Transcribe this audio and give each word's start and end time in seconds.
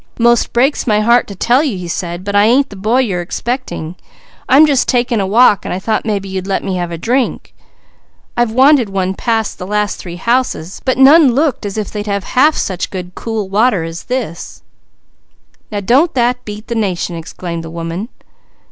"'Most 0.17 0.51
breaks 0.51 0.87
my 0.87 1.01
heart 1.01 1.27
to 1.27 1.35
tell 1.35 1.61
you," 1.63 1.77
he 1.77 1.87
said, 1.87 2.23
"but 2.23 2.35
I 2.35 2.45
ain't 2.45 2.71
the 2.71 2.75
boy 2.75 3.01
you're 3.01 3.21
expecting. 3.21 3.93
I'm 4.49 4.65
just 4.65 4.87
taking 4.87 5.19
a 5.21 5.27
walk 5.27 5.63
and 5.63 5.71
I 5.71 5.77
thought 5.77 6.07
maybe 6.07 6.27
you'd 6.27 6.47
let 6.47 6.63
me 6.63 6.75
have 6.77 6.89
a 6.89 6.97
drink. 6.97 7.53
I've 8.35 8.49
wanted 8.49 8.89
one 8.89 9.13
past 9.13 9.59
the 9.59 9.67
last 9.67 9.97
three 9.97 10.15
houses, 10.15 10.81
but 10.85 10.97
none 10.97 11.33
looked 11.35 11.67
as 11.67 11.77
if 11.77 11.91
they'd 11.91 12.07
have 12.07 12.23
half 12.23 12.57
such 12.57 12.89
good, 12.89 13.13
cool 13.13 13.47
water 13.47 13.83
as 13.83 14.05
this." 14.05 14.63
"Now 15.71 15.81
don't 15.81 16.15
that 16.15 16.45
beat 16.45 16.65
the 16.65 16.73
nation!" 16.73 17.15
exclaimed 17.15 17.63
the 17.63 17.69
woman. 17.69 18.09